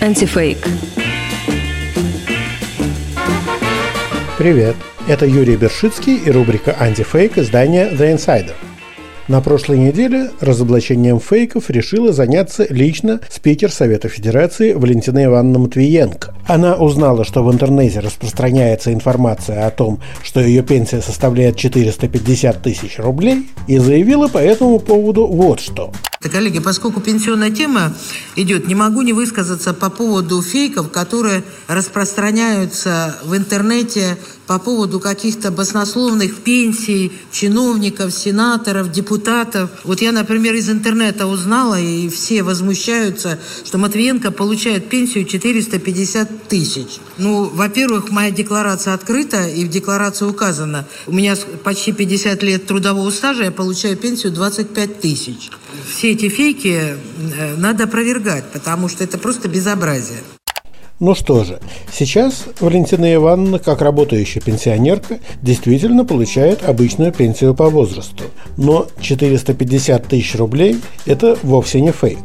[0.00, 0.58] Антифейк.
[4.38, 4.74] Привет,
[5.06, 8.54] это Юрий Бершицкий и рубрика «Антифейк» издания The Insider.
[9.28, 16.34] На прошлой неделе разоблачением фейков решила заняться лично спикер Совета Федерации Валентина Ивановна Матвиенко.
[16.48, 22.98] Она узнала, что в интернете распространяется информация о том, что ее пенсия составляет 450 тысяч
[22.98, 25.92] рублей, и заявила по этому поводу вот что.
[26.28, 27.94] Коллеги, поскольку пенсионная тема
[28.36, 34.18] идет, не могу не высказаться по поводу фейков, которые распространяются в интернете
[34.50, 39.70] по поводу каких-то баснословных пенсий чиновников, сенаторов, депутатов.
[39.84, 46.98] Вот я, например, из интернета узнала, и все возмущаются, что Матвиенко получает пенсию 450 тысяч.
[47.16, 53.12] Ну, во-первых, моя декларация открыта, и в декларации указано, у меня почти 50 лет трудового
[53.12, 55.50] стажа, я получаю пенсию 25 тысяч.
[55.88, 56.96] Все эти фейки
[57.36, 60.18] э, надо опровергать, потому что это просто безобразие.
[61.00, 68.24] Ну что же, сейчас Валентина Ивановна, как работающая пенсионерка, действительно получает обычную пенсию по возрасту.
[68.58, 72.18] Но 450 тысяч рублей– это вовсе не фейк.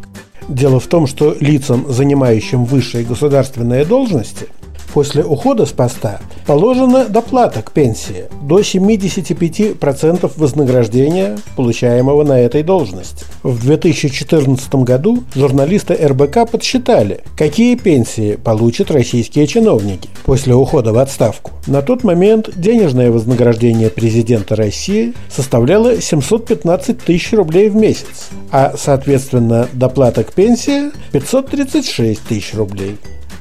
[0.49, 4.47] Дело в том, что лицам, занимающим высшие государственные должности,
[4.95, 13.25] после ухода с поста положена доплата к пенсии до 75% вознаграждения, получаемого на этой должности.
[13.43, 21.51] В 2014 году журналисты РБК подсчитали, какие пенсии получат российские чиновники после ухода в отставку.
[21.67, 29.67] На тот момент денежное вознаграждение президента России составляло 715 тысяч рублей в месяц, а, соответственно,
[29.73, 32.95] доплата к пенсии 536 тысяч рублей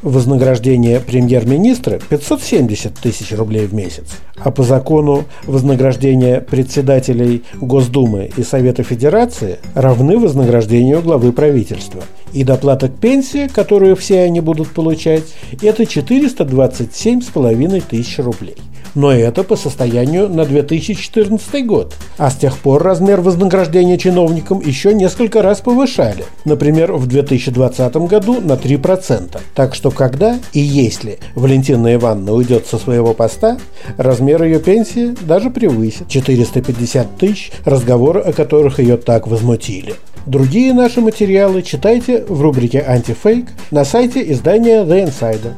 [0.04, 4.04] вознаграждение премьер-министра 570 тысяч рублей в месяц,
[4.36, 12.02] а по закону вознаграждение председателей Госдумы и Совета Федерации равны вознаграждению главы правительства.
[12.32, 15.24] И доплата к пенсии, которую все они будут получать,
[15.62, 18.56] это 427,5 тысяч рублей
[18.94, 21.94] но это по состоянию на 2014 год.
[22.16, 26.24] А с тех пор размер вознаграждения чиновникам еще несколько раз повышали.
[26.44, 29.40] Например, в 2020 году на 3%.
[29.54, 33.58] Так что когда и если Валентина Ивановна уйдет со своего поста,
[33.96, 39.94] размер ее пенсии даже превысит 450 тысяч, разговоры о которых ее так возмутили.
[40.26, 45.52] Другие наши материалы читайте в рубрике «Антифейк» на сайте издания The Insider.